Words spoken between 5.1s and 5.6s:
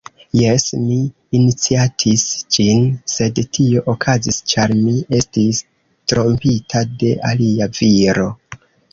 estis